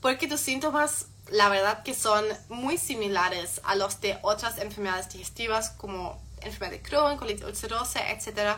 porque 0.00 0.26
tus 0.26 0.40
síntomas, 0.40 1.06
la 1.28 1.48
verdad 1.48 1.84
que 1.84 1.94
son 1.94 2.24
muy 2.48 2.78
similares 2.78 3.60
a 3.64 3.76
los 3.76 4.00
de 4.00 4.18
otras 4.22 4.58
enfermedades 4.58 5.08
digestivas 5.08 5.70
como 5.70 6.20
enfermedad 6.40 6.72
de 6.72 6.82
Crohn, 6.82 7.16
colitis 7.16 7.44
ulcerosa, 7.44 8.10
etc. 8.10 8.56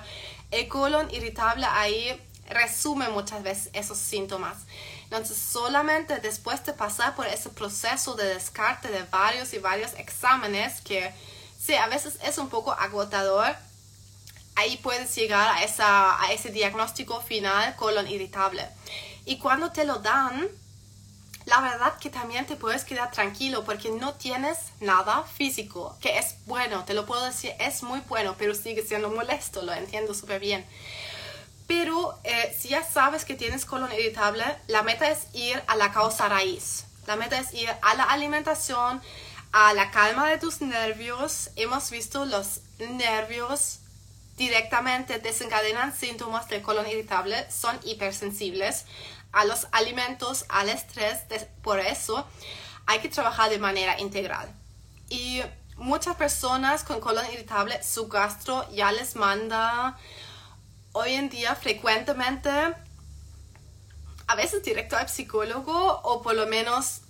El 0.51 0.69
colon 0.69 1.11
irritable 1.11 1.67
ahí 1.69 2.19
resume 2.49 3.09
muchas 3.09 3.43
veces 3.43 3.71
esos 3.75 3.99
síntomas. 3.99 4.57
Entonces, 5.13 5.37
solamente 5.37 6.21
después 6.21 6.65
de 6.65 6.73
pasar 6.73 7.15
por 7.15 7.27
ese 7.27 7.51
proceso 7.51 8.15
de 8.15 8.25
descarte 8.33 8.89
de 8.89 9.03
varios 9.03 9.53
y 9.53 9.59
varios 9.59 9.93
exámenes, 9.99 10.81
que 10.81 11.13
sí, 11.61 11.75
a 11.75 11.87
veces 11.87 12.19
es 12.23 12.39
un 12.39 12.49
poco 12.49 12.73
agotador, 12.73 13.55
ahí 14.55 14.79
puedes 14.79 15.15
llegar 15.15 15.55
a, 15.55 15.65
esa, 15.65 16.19
a 16.19 16.33
ese 16.33 16.49
diagnóstico 16.49 17.21
final 17.21 17.77
colon 17.77 18.09
irritable. 18.09 18.67
Y 19.27 19.37
cuando 19.37 19.71
te 19.71 19.85
lo 19.85 19.97
dan, 19.97 20.49
la 21.45 21.61
verdad 21.61 21.99
que 21.99 22.09
también 22.09 22.47
te 22.47 22.57
puedes 22.57 22.83
quedar 22.85 23.11
tranquilo 23.11 23.65
porque 23.65 23.91
no 23.91 24.15
tienes 24.15 24.57
nada 24.81 25.25
físico, 25.25 25.95
que 26.01 26.17
es 26.17 26.37
bueno, 26.47 26.87
te 26.87 26.95
lo 26.95 27.05
puedo 27.05 27.23
decir, 27.27 27.53
es 27.59 27.83
muy 27.83 28.01
bueno, 28.09 28.35
pero 28.39 28.55
sigue 28.55 28.83
siendo 28.83 29.11
molesto, 29.11 29.61
lo 29.61 29.75
entiendo 29.75 30.15
súper 30.15 30.41
bien. 30.41 30.65
Pero 31.73 32.19
eh, 32.23 32.55
si 32.55 32.69
ya 32.69 32.85
sabes 32.85 33.25
que 33.25 33.35
tienes 33.35 33.65
colon 33.65 33.91
irritable, 33.95 34.45
la 34.67 34.83
meta 34.83 35.09
es 35.09 35.29
ir 35.33 35.63
a 35.67 35.75
la 35.75 35.91
causa 35.91 36.29
raíz. 36.29 36.85
La 37.07 37.17
meta 37.17 37.39
es 37.39 37.55
ir 37.55 37.71
a 37.81 37.95
la 37.95 38.05
alimentación, 38.05 39.01
a 39.53 39.73
la 39.73 39.91
calma 39.91 40.29
de 40.29 40.37
tus 40.37 40.61
nervios. 40.61 41.49
Hemos 41.57 41.91
visto 41.91 42.27
los 42.27 42.61
nervios 42.79 43.79
directamente 44.37 45.19
desencadenan 45.19 45.97
síntomas 45.97 46.47
del 46.51 46.61
colon 46.61 46.87
irritable, 46.87 47.51
son 47.51 47.81
hipersensibles 47.85 48.85
a 49.33 49.47
los 49.47 49.67
alimentos, 49.73 50.45
al 50.51 50.69
estrés. 50.69 51.21
Por 51.63 51.81
eso 51.81 52.27
hay 52.85 52.99
que 52.99 53.09
trabajar 53.09 53.49
de 53.49 53.59
manera 53.59 53.99
integral. 53.99 54.55
Y 55.09 55.41
muchas 55.77 56.17
personas 56.17 56.85
con 56.85 57.01
colon 57.01 57.25
irritable, 57.33 57.83
su 57.83 58.09
gastro 58.09 58.71
ya 58.73 58.93
les 58.93 59.17
manda 59.17 59.97
hoy 60.93 61.15
en 61.15 61.29
día 61.29 61.55
frecuentemente, 61.55 62.51
a 64.27 64.35
veces 64.35 64.63
directo 64.63 64.97
al 64.97 65.09
psicólogo 65.09 66.01
o 66.05 66.23
por 66.23 66.35
lo 66.35 66.47
menos 66.47 67.01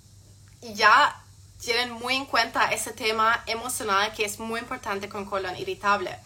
ya 0.60 1.22
tienen 1.60 1.92
muy 1.92 2.16
en 2.16 2.26
cuenta 2.26 2.72
ese 2.72 2.92
tema 2.92 3.42
emocional 3.46 4.12
que 4.12 4.24
es 4.24 4.38
muy 4.38 4.60
importante 4.60 5.08
con 5.08 5.24
colon 5.24 5.56
irritable. 5.56 6.16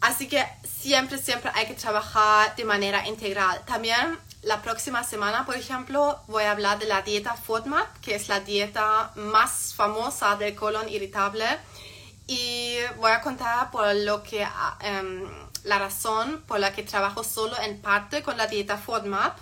Así 0.00 0.28
que 0.28 0.44
siempre, 0.64 1.18
siempre 1.18 1.50
hay 1.54 1.66
que 1.66 1.74
trabajar 1.74 2.54
de 2.56 2.64
manera 2.64 3.06
integral. 3.06 3.64
También 3.64 4.18
la 4.42 4.60
próxima 4.60 5.04
semana, 5.04 5.46
por 5.46 5.56
ejemplo, 5.56 6.20
voy 6.26 6.44
a 6.44 6.50
hablar 6.50 6.78
de 6.80 6.86
la 6.86 7.02
dieta 7.02 7.34
FODMAP, 7.34 8.00
que 8.00 8.16
es 8.16 8.28
la 8.28 8.40
dieta 8.40 9.12
más 9.14 9.74
famosa 9.74 10.34
del 10.36 10.56
colon 10.56 10.88
irritable. 10.88 11.46
Y 12.26 12.78
voy 12.96 13.12
a 13.12 13.20
contar 13.20 13.70
por 13.70 13.94
lo 13.94 14.22
que 14.24 14.44
um, 14.44 15.51
la 15.64 15.78
razón 15.78 16.42
por 16.46 16.60
la 16.60 16.72
que 16.72 16.82
trabajo 16.82 17.24
solo 17.24 17.56
en 17.60 17.80
parte 17.80 18.22
con 18.22 18.36
la 18.36 18.46
dieta 18.46 18.78
FODMAP, 18.78 19.38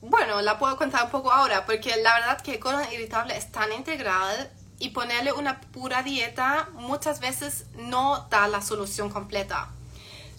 bueno, 0.00 0.40
la 0.42 0.58
puedo 0.58 0.76
contar 0.76 1.04
un 1.04 1.10
poco 1.10 1.32
ahora, 1.32 1.66
porque 1.66 1.96
la 2.02 2.14
verdad 2.14 2.40
que 2.40 2.54
el 2.54 2.60
colon 2.60 2.84
irritable 2.92 3.36
es 3.36 3.50
tan 3.50 3.72
integral 3.72 4.50
y 4.78 4.90
ponerle 4.90 5.32
una 5.32 5.60
pura 5.60 6.02
dieta 6.02 6.68
muchas 6.74 7.18
veces 7.20 7.66
no 7.74 8.26
da 8.30 8.46
la 8.46 8.62
solución 8.62 9.10
completa. 9.10 9.70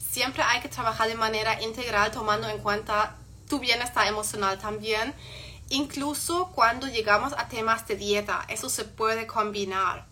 Siempre 0.09 0.43
hay 0.43 0.61
que 0.61 0.69
trabajar 0.69 1.07
de 1.09 1.15
manera 1.15 1.61
integral 1.61 2.11
tomando 2.11 2.47
en 2.47 2.59
cuenta 2.59 3.15
tu 3.49 3.59
bienestar 3.59 4.07
emocional 4.07 4.59
también, 4.59 5.13
incluso 5.69 6.51
cuando 6.55 6.87
llegamos 6.87 7.33
a 7.33 7.47
temas 7.49 7.85
de 7.87 7.95
dieta, 7.95 8.45
eso 8.47 8.69
se 8.69 8.85
puede 8.85 9.27
combinar. 9.27 10.08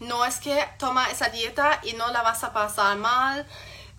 No 0.00 0.24
es 0.24 0.36
que 0.38 0.64
toma 0.78 1.10
esa 1.10 1.28
dieta 1.28 1.80
y 1.82 1.92
no 1.94 2.10
la 2.10 2.22
vas 2.22 2.44
a 2.44 2.52
pasar 2.52 2.96
mal, 2.96 3.46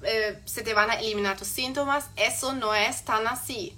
eh, 0.04 0.42
se 0.46 0.62
te 0.62 0.74
van 0.74 0.92
a 0.92 0.96
eliminar 0.96 1.38
tus 1.38 1.48
síntomas. 1.48 2.06
Eso 2.16 2.54
no 2.54 2.76
es 2.76 3.04
tan 3.06 3.28
así. 3.28 3.78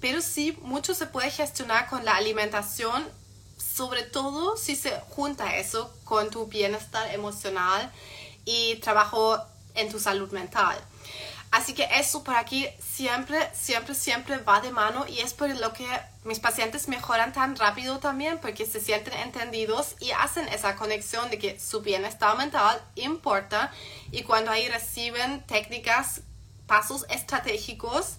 Pero 0.00 0.20
sí, 0.20 0.56
mucho 0.62 0.94
se 0.94 1.06
puede 1.06 1.30
gestionar 1.30 1.88
con 1.88 2.04
la 2.04 2.16
alimentación, 2.16 3.08
sobre 3.56 4.02
todo 4.02 4.56
si 4.56 4.76
se 4.76 4.90
junta 5.10 5.56
eso 5.56 5.92
con 6.04 6.30
tu 6.30 6.46
bienestar 6.46 7.12
emocional 7.14 7.90
y 8.44 8.76
trabajo 8.76 9.38
en 9.74 9.90
tu 9.90 9.98
salud 9.98 10.30
mental. 10.32 10.76
Así 11.50 11.74
que 11.74 11.88
eso 11.92 12.24
por 12.24 12.34
aquí 12.34 12.68
siempre, 12.80 13.38
siempre, 13.54 13.94
siempre 13.94 14.38
va 14.38 14.60
de 14.60 14.72
mano 14.72 15.06
y 15.06 15.20
es 15.20 15.32
por 15.32 15.48
lo 15.48 15.72
que 15.72 15.86
mis 16.24 16.40
pacientes 16.40 16.88
mejoran 16.88 17.32
tan 17.32 17.56
rápido 17.56 17.98
también 17.98 18.38
porque 18.38 18.66
se 18.66 18.80
sienten 18.80 19.14
entendidos 19.14 19.94
y 20.00 20.10
hacen 20.10 20.48
esa 20.48 20.76
conexión 20.76 21.30
de 21.30 21.38
que 21.38 21.58
su 21.60 21.80
bienestar 21.82 22.36
mental 22.36 22.82
importa. 22.96 23.72
Y 24.10 24.22
cuando 24.22 24.50
ahí 24.50 24.68
reciben 24.68 25.44
técnicas, 25.46 26.22
pasos 26.66 27.06
estratégicos, 27.08 28.16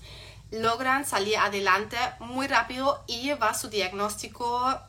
logran 0.52 1.06
salir 1.06 1.38
adelante 1.38 1.98
muy 2.20 2.48
rápido 2.48 3.04
y 3.08 3.22
llevar 3.22 3.58
su 3.58 3.70
diagnóstico 3.70 4.80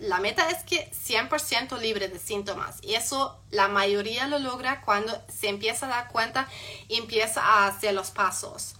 la 0.00 0.18
meta 0.18 0.48
es 0.48 0.62
que 0.64 0.90
100% 0.92 1.78
libre 1.78 2.08
de 2.08 2.18
síntomas 2.18 2.76
y 2.82 2.94
eso 2.94 3.38
la 3.50 3.68
mayoría 3.68 4.26
lo 4.26 4.38
logra 4.38 4.80
cuando 4.82 5.12
se 5.28 5.48
empieza 5.48 5.86
a 5.86 5.90
dar 5.90 6.08
cuenta 6.08 6.48
y 6.88 6.96
empieza 6.96 7.42
a 7.42 7.66
hacer 7.66 7.94
los 7.94 8.10
pasos. 8.10 8.74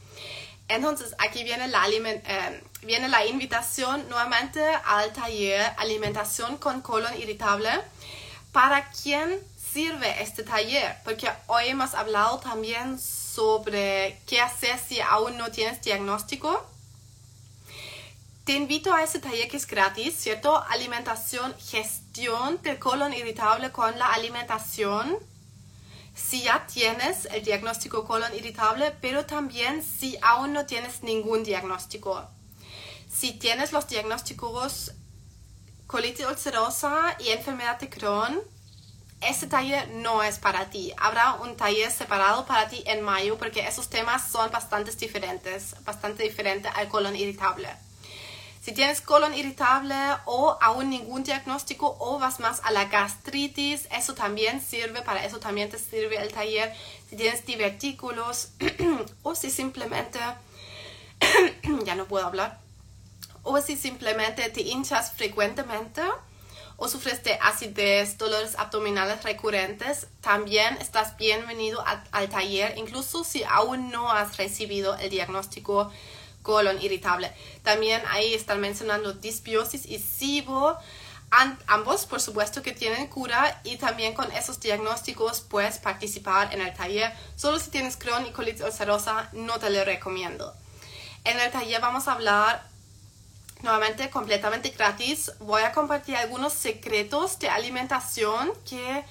Entonces 0.68 1.14
aquí 1.18 1.44
viene 1.44 1.68
la, 1.68 1.86
eh, 1.88 2.64
viene 2.82 3.08
la 3.08 3.26
invitación 3.26 4.08
nuevamente 4.08 4.64
al 4.86 5.12
taller 5.12 5.72
Alimentación 5.76 6.56
con 6.56 6.80
colon 6.80 7.18
irritable. 7.20 7.70
¿Para 8.52 8.88
quién 8.90 9.40
sirve 9.72 10.22
este 10.22 10.42
taller? 10.42 10.96
Porque 11.04 11.28
hoy 11.48 11.66
hemos 11.66 11.94
hablado 11.94 12.38
también 12.38 12.98
sobre 12.98 14.20
qué 14.26 14.40
hacer 14.40 14.78
si 14.78 15.00
aún 15.00 15.36
no 15.36 15.50
tienes 15.50 15.82
diagnóstico 15.82 16.66
te 18.50 18.56
invito 18.56 18.92
a 18.92 19.04
ese 19.04 19.20
taller 19.20 19.48
que 19.48 19.58
es 19.58 19.64
gratis, 19.64 20.12
¿cierto? 20.16 20.60
Alimentación, 20.70 21.54
gestión 21.56 22.60
del 22.62 22.80
colon 22.80 23.12
irritable 23.12 23.70
con 23.70 23.96
la 23.96 24.12
alimentación. 24.12 25.16
Si 26.16 26.42
ya 26.42 26.66
tienes 26.66 27.26
el 27.26 27.44
diagnóstico 27.44 28.04
colon 28.04 28.34
irritable, 28.34 28.90
pero 29.00 29.24
también 29.24 29.84
si 29.84 30.18
aún 30.20 30.52
no 30.52 30.66
tienes 30.66 31.04
ningún 31.04 31.44
diagnóstico. 31.44 32.28
Si 33.08 33.34
tienes 33.34 33.70
los 33.70 33.86
diagnósticos 33.86 34.94
colitis 35.86 36.26
ulcerosa 36.26 37.16
y 37.20 37.28
enfermedad 37.28 37.78
de 37.78 37.88
Crohn, 37.88 38.40
este 39.20 39.46
taller 39.46 39.88
no 39.90 40.24
es 40.24 40.40
para 40.40 40.70
ti. 40.70 40.92
Habrá 40.96 41.34
un 41.34 41.56
taller 41.56 41.92
separado 41.92 42.46
para 42.46 42.68
ti 42.68 42.82
en 42.84 43.02
mayo 43.02 43.38
porque 43.38 43.60
esos 43.60 43.88
temas 43.88 44.28
son 44.28 44.50
bastante 44.50 44.90
diferentes, 44.90 45.76
bastante 45.84 46.24
diferentes 46.24 46.72
al 46.74 46.88
colon 46.88 47.14
irritable. 47.14 47.68
Si 48.62 48.72
tienes 48.72 49.00
colon 49.00 49.32
irritable 49.32 49.96
o 50.26 50.58
aún 50.60 50.90
ningún 50.90 51.24
diagnóstico 51.24 51.96
o 51.98 52.18
vas 52.18 52.40
más 52.40 52.60
a 52.62 52.70
la 52.70 52.84
gastritis, 52.84 53.88
eso 53.90 54.14
también 54.14 54.60
sirve, 54.60 55.00
para 55.00 55.24
eso 55.24 55.38
también 55.38 55.70
te 55.70 55.78
sirve 55.78 56.16
el 56.20 56.30
taller. 56.30 56.74
Si 57.08 57.16
tienes 57.16 57.46
divertículos 57.46 58.50
o 59.22 59.34
si 59.34 59.50
simplemente, 59.50 60.18
ya 61.84 61.94
no 61.94 62.04
puedo 62.04 62.26
hablar, 62.26 62.58
o 63.42 63.58
si 63.62 63.78
simplemente 63.78 64.50
te 64.50 64.60
hinchas 64.60 65.12
frecuentemente 65.12 66.02
o 66.76 66.88
sufres 66.88 67.22
de 67.24 67.38
acidez, 67.40 68.18
dolores 68.18 68.58
abdominales 68.58 69.22
recurrentes, 69.22 70.06
también 70.20 70.76
estás 70.80 71.16
bienvenido 71.16 71.82
al 72.10 72.28
taller, 72.28 72.76
incluso 72.76 73.24
si 73.24 73.42
aún 73.44 73.90
no 73.90 74.10
has 74.10 74.36
recibido 74.38 74.96
el 74.96 75.10
diagnóstico 75.10 75.90
colon 76.42 76.80
irritable. 76.80 77.32
También 77.62 78.02
ahí 78.08 78.34
están 78.34 78.60
mencionando 78.60 79.12
disbiosis 79.12 79.86
y 79.86 79.98
SIBO. 79.98 80.78
ambos, 81.66 82.06
por 82.06 82.20
supuesto, 82.20 82.62
que 82.62 82.72
tienen 82.72 83.06
cura 83.06 83.60
y 83.64 83.76
también 83.76 84.14
con 84.14 84.30
esos 84.32 84.58
diagnósticos 84.60 85.40
puedes 85.40 85.78
participar 85.78 86.52
en 86.52 86.60
el 86.60 86.74
taller. 86.74 87.12
Solo 87.36 87.58
si 87.58 87.70
tienes 87.70 87.96
Crohn 87.96 88.26
y 88.26 88.32
colitis 88.32 88.62
ulcerosa, 88.62 89.28
no 89.32 89.58
te 89.58 89.70
lo 89.70 89.84
recomiendo. 89.84 90.54
En 91.24 91.38
el 91.38 91.50
taller 91.50 91.80
vamos 91.80 92.08
a 92.08 92.12
hablar 92.12 92.70
nuevamente 93.62 94.10
completamente 94.10 94.70
gratis. 94.70 95.32
Voy 95.40 95.62
a 95.62 95.72
compartir 95.72 96.16
algunos 96.16 96.52
secretos 96.52 97.38
de 97.38 97.48
alimentación 97.48 98.52
que 98.68 99.04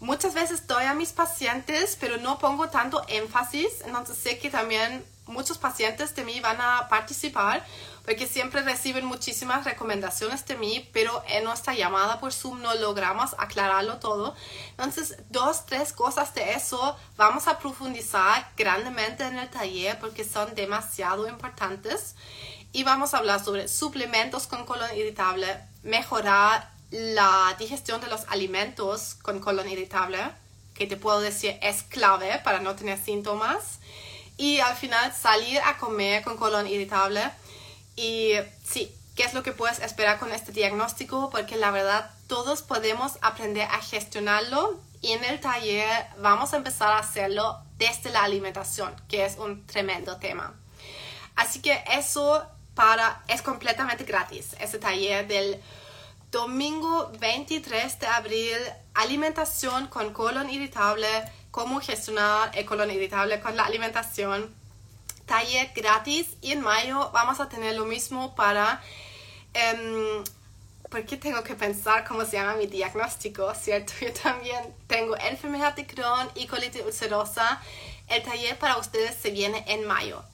muchas 0.00 0.34
veces 0.34 0.66
doy 0.66 0.84
a 0.84 0.94
mis 0.94 1.12
pacientes, 1.12 1.96
pero 2.00 2.16
no 2.16 2.38
pongo 2.38 2.68
tanto 2.68 3.04
énfasis. 3.08 3.82
Entonces 3.84 4.16
sé 4.16 4.38
que 4.38 4.50
también 4.50 5.04
muchos 5.30 5.58
pacientes 5.58 6.14
de 6.14 6.24
mí 6.24 6.40
van 6.40 6.60
a 6.60 6.88
participar 6.88 7.64
porque 8.04 8.26
siempre 8.26 8.62
reciben 8.62 9.04
muchísimas 9.04 9.64
recomendaciones 9.64 10.44
de 10.46 10.56
mí, 10.56 10.88
pero 10.92 11.22
en 11.28 11.44
nuestra 11.44 11.74
llamada 11.74 12.18
por 12.18 12.32
Zoom 12.32 12.60
no 12.60 12.74
logramos 12.74 13.34
aclararlo 13.38 13.98
todo. 13.98 14.34
Entonces, 14.70 15.16
dos, 15.28 15.66
tres 15.66 15.92
cosas 15.92 16.34
de 16.34 16.54
eso 16.54 16.96
vamos 17.16 17.46
a 17.46 17.58
profundizar 17.58 18.50
grandemente 18.56 19.24
en 19.24 19.38
el 19.38 19.48
taller 19.48 19.98
porque 20.00 20.24
son 20.24 20.54
demasiado 20.54 21.28
importantes. 21.28 22.16
Y 22.72 22.84
vamos 22.84 23.14
a 23.14 23.18
hablar 23.18 23.44
sobre 23.44 23.68
suplementos 23.68 24.46
con 24.46 24.64
colon 24.64 24.96
irritable, 24.96 25.46
mejorar 25.82 26.70
la 26.90 27.54
digestión 27.58 28.00
de 28.00 28.08
los 28.08 28.24
alimentos 28.28 29.16
con 29.22 29.40
colon 29.40 29.68
irritable, 29.68 30.18
que 30.74 30.86
te 30.86 30.96
puedo 30.96 31.20
decir 31.20 31.58
es 31.62 31.82
clave 31.82 32.40
para 32.42 32.60
no 32.60 32.74
tener 32.74 32.98
síntomas 32.98 33.80
y 34.40 34.58
al 34.60 34.74
final 34.74 35.12
salir 35.12 35.60
a 35.60 35.76
comer 35.76 36.24
con 36.24 36.38
colon 36.38 36.66
irritable. 36.66 37.20
Y 37.94 38.32
sí, 38.64 38.90
¿qué 39.14 39.24
es 39.24 39.34
lo 39.34 39.42
que 39.42 39.52
puedes 39.52 39.80
esperar 39.80 40.18
con 40.18 40.32
este 40.32 40.50
diagnóstico? 40.50 41.28
Porque 41.28 41.58
la 41.58 41.70
verdad 41.70 42.10
todos 42.26 42.62
podemos 42.62 43.18
aprender 43.20 43.68
a 43.70 43.82
gestionarlo 43.82 44.80
y 45.02 45.12
en 45.12 45.24
el 45.24 45.40
taller 45.40 46.06
vamos 46.22 46.54
a 46.54 46.56
empezar 46.56 46.90
a 46.90 47.00
hacerlo 47.00 47.58
desde 47.76 48.08
la 48.08 48.22
alimentación, 48.22 48.94
que 49.10 49.26
es 49.26 49.36
un 49.36 49.66
tremendo 49.66 50.16
tema. 50.16 50.54
Así 51.36 51.60
que 51.60 51.84
eso 51.92 52.42
para 52.74 53.22
es 53.28 53.42
completamente 53.42 54.04
gratis, 54.04 54.56
ese 54.58 54.78
taller 54.78 55.28
del 55.28 55.60
domingo 56.30 57.12
23 57.18 57.98
de 57.98 58.06
abril, 58.06 58.56
alimentación 58.94 59.88
con 59.88 60.14
colon 60.14 60.48
irritable 60.48 61.08
cómo 61.50 61.80
gestionar 61.80 62.50
el 62.56 62.64
colon 62.64 62.90
irritable 62.90 63.40
con 63.40 63.56
la 63.56 63.64
alimentación. 63.64 64.54
Taller 65.26 65.72
gratis 65.74 66.28
y 66.40 66.52
en 66.52 66.60
mayo 66.60 67.10
vamos 67.12 67.40
a 67.40 67.48
tener 67.48 67.76
lo 67.76 67.84
mismo 67.84 68.34
para... 68.34 68.82
Um, 69.54 70.24
¿Por 70.88 71.06
qué 71.06 71.16
tengo 71.16 71.44
que 71.44 71.54
pensar 71.54 72.04
cómo 72.04 72.24
se 72.24 72.32
llama 72.32 72.56
mi 72.56 72.66
diagnóstico? 72.66 73.54
¿Cierto? 73.54 73.92
Yo 74.00 74.12
también 74.12 74.74
tengo 74.88 75.16
enfermedad 75.16 75.74
de 75.76 75.86
Crohn 75.86 76.28
y 76.34 76.48
colitis 76.48 76.82
ulcerosa. 76.84 77.62
El 78.08 78.24
taller 78.24 78.58
para 78.58 78.76
ustedes 78.76 79.14
se 79.14 79.30
viene 79.30 79.64
en 79.68 79.86
mayo. 79.86 80.24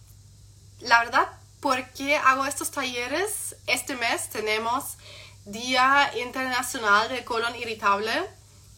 La 0.80 1.00
verdad, 1.00 1.28
¿por 1.60 1.86
qué 1.90 2.16
hago 2.16 2.46
estos 2.46 2.70
talleres? 2.70 3.56
Este 3.66 3.96
mes 3.96 4.30
tenemos 4.30 4.96
Día 5.44 6.10
Internacional 6.22 7.10
del 7.10 7.24
Colon 7.24 7.54
Irritable, 7.56 8.12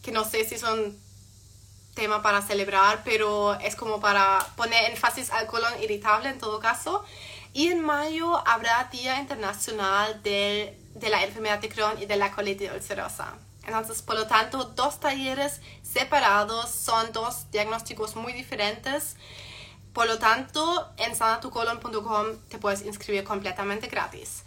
que 0.03 0.11
no 0.11 0.25
sé 0.25 0.43
si 0.43 0.57
son 0.57 0.97
tema 1.99 2.21
para 2.21 2.41
celebrar, 2.41 3.01
pero 3.03 3.55
es 3.55 3.75
como 3.75 3.99
para 3.99 4.39
poner 4.55 4.89
énfasis 4.89 5.31
al 5.31 5.47
colon 5.47 5.73
irritable 5.83 6.29
en 6.29 6.39
todo 6.39 6.59
caso. 6.59 7.03
Y 7.51 7.67
en 7.67 7.81
mayo 7.81 8.41
habrá 8.47 8.87
Día 8.89 9.19
Internacional 9.19 10.23
de, 10.23 10.79
de 10.95 11.09
la 11.09 11.23
Enfermedad 11.23 11.59
de 11.59 11.67
Crohn 11.67 12.01
y 12.01 12.05
de 12.05 12.15
la 12.15 12.31
colitis 12.31 12.71
ulcerosa. 12.71 13.33
Entonces, 13.65 14.01
por 14.01 14.15
lo 14.15 14.27
tanto, 14.27 14.63
dos 14.63 15.01
talleres 15.01 15.59
separados 15.83 16.69
son 16.69 17.11
dos 17.11 17.51
diagnósticos 17.51 18.15
muy 18.15 18.31
diferentes. 18.31 19.17
Por 19.91 20.07
lo 20.07 20.19
tanto, 20.19 20.87
en 20.97 21.13
sanatucolon.com 21.15 22.25
te 22.47 22.59
puedes 22.59 22.83
inscribir 22.83 23.25
completamente 23.25 23.87
gratis. 23.87 24.43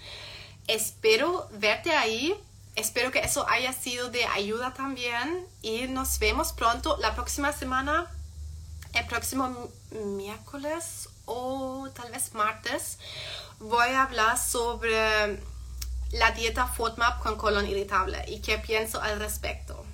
Espero 0.66 1.48
verte 1.52 1.92
ahí 1.92 2.34
Espero 2.74 3.10
que 3.10 3.20
eso 3.20 3.46
haya 3.48 3.72
sido 3.72 4.08
de 4.08 4.24
ayuda 4.24 4.72
también 4.72 5.46
y 5.60 5.88
nos 5.88 6.18
vemos 6.18 6.52
pronto 6.52 6.96
la 6.98 7.14
próxima 7.14 7.52
semana, 7.52 8.10
el 8.94 9.06
próximo 9.06 9.70
miércoles 9.90 11.10
o 11.26 11.90
tal 11.94 12.10
vez 12.10 12.32
martes. 12.32 12.98
Voy 13.60 13.90
a 13.90 14.04
hablar 14.04 14.38
sobre 14.38 15.38
la 16.12 16.30
dieta 16.32 16.66
FODMAP 16.66 17.22
con 17.22 17.36
colon 17.36 17.66
irritable 17.66 18.24
y 18.26 18.40
qué 18.40 18.58
pienso 18.58 19.02
al 19.02 19.18
respecto. 19.18 19.84